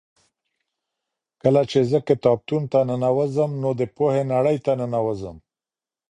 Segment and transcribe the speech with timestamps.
[1.41, 5.37] کله چې زه کتابتون ته ننوځم نو د پوهې نړۍ ته ننوځم.